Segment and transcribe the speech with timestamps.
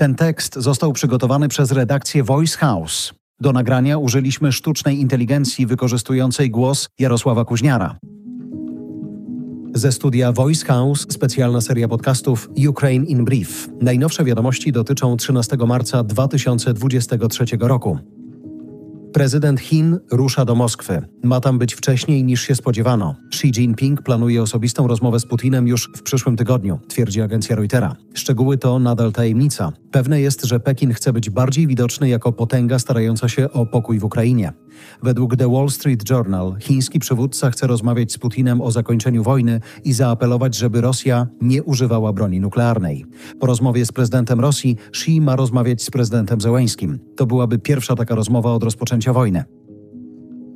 [0.00, 3.14] Ten tekst został przygotowany przez redakcję Voice House.
[3.40, 7.98] Do nagrania użyliśmy sztucznej inteligencji wykorzystującej głos Jarosława Kuźniara.
[9.74, 13.68] Ze studia Voice House specjalna seria podcastów Ukraine in Brief.
[13.80, 17.98] Najnowsze wiadomości dotyczą 13 marca 2023 roku.
[19.12, 21.02] Prezydent Chin rusza do Moskwy.
[21.22, 23.14] Ma tam być wcześniej niż się spodziewano.
[23.32, 27.96] Xi Jinping planuje osobistą rozmowę z Putinem już w przyszłym tygodniu, twierdzi agencja Reutera.
[28.14, 29.72] Szczegóły to nadal tajemnica.
[29.90, 34.04] Pewne jest, że Pekin chce być bardziej widoczny jako potęga starająca się o pokój w
[34.04, 34.52] Ukrainie.
[35.02, 39.92] Według The Wall Street Journal chiński przywódca chce rozmawiać z Putinem o zakończeniu wojny i
[39.92, 43.06] zaapelować, żeby Rosja nie używała broni nuklearnej.
[43.40, 46.98] Po rozmowie z prezydentem Rosji Xi ma rozmawiać z prezydentem Zełęskim.
[47.16, 49.59] To byłaby pierwsza taka rozmowa od rozpoczęcia wojny.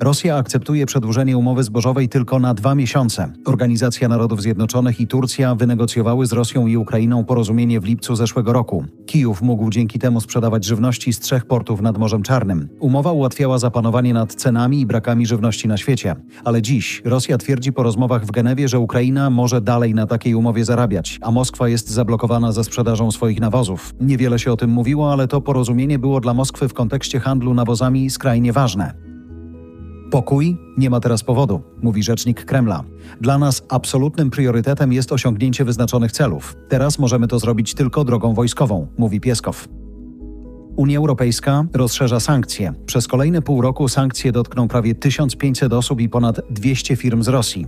[0.00, 3.32] Rosja akceptuje przedłużenie umowy zbożowej tylko na dwa miesiące.
[3.44, 8.84] Organizacja Narodów Zjednoczonych i Turcja wynegocjowały z Rosją i Ukrainą porozumienie w lipcu zeszłego roku.
[9.06, 12.68] Kijów mógł dzięki temu sprzedawać żywności z trzech portów nad Morzem Czarnym.
[12.80, 16.16] Umowa ułatwiała zapanowanie nad cenami i brakami żywności na świecie.
[16.44, 20.64] Ale dziś Rosja twierdzi po rozmowach w Genewie, że Ukraina może dalej na takiej umowie
[20.64, 23.94] zarabiać, a Moskwa jest zablokowana ze sprzedażą swoich nawozów.
[24.00, 28.10] Niewiele się o tym mówiło, ale to porozumienie było dla Moskwy w kontekście handlu nawozami
[28.10, 29.07] skrajnie ważne.
[30.10, 32.84] Pokój nie ma teraz powodu, mówi rzecznik Kremla.
[33.20, 36.56] Dla nas absolutnym priorytetem jest osiągnięcie wyznaczonych celów.
[36.68, 39.68] Teraz możemy to zrobić tylko drogą wojskową, mówi Pieskow.
[40.76, 42.74] Unia Europejska rozszerza sankcje.
[42.86, 47.66] Przez kolejne pół roku sankcje dotkną prawie 1500 osób i ponad 200 firm z Rosji.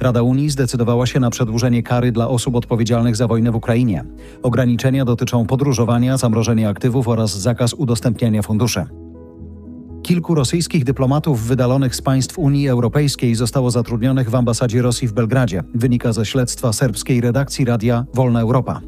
[0.00, 4.04] Rada Unii zdecydowała się na przedłużenie kary dla osób odpowiedzialnych za wojnę w Ukrainie.
[4.42, 9.01] Ograniczenia dotyczą podróżowania, zamrożenia aktywów oraz zakaz udostępniania funduszy.
[10.12, 15.62] Kilku rosyjskich dyplomatów wydalonych z państw Unii Europejskiej zostało zatrudnionych w ambasadzie Rosji w Belgradzie,
[15.74, 18.80] wynika ze śledztwa serbskiej redakcji radia Wolna Europa.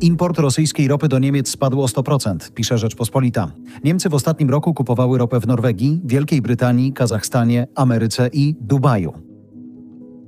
[0.00, 3.52] Import rosyjskiej ropy do Niemiec spadł o 100%, pisze Rzeczpospolita.
[3.84, 9.25] Niemcy w ostatnim roku kupowały ropę w Norwegii, Wielkiej Brytanii, Kazachstanie, Ameryce i Dubaju.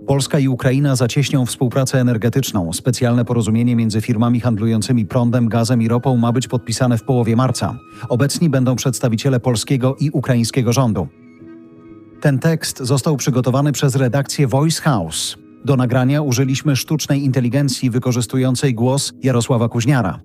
[0.08, 2.72] Polska i Ukraina zacieśnią współpracę energetyczną.
[2.72, 7.78] Specjalne porozumienie między firmami handlującymi prądem, gazem i ropą ma być podpisane w połowie marca.
[8.08, 11.08] Obecni będą przedstawiciele polskiego i ukraińskiego rządu.
[12.20, 15.36] Ten tekst został przygotowany przez redakcję Voice House.
[15.64, 20.20] Do nagrania użyliśmy sztucznej inteligencji wykorzystującej głos Jarosława Kuźniara.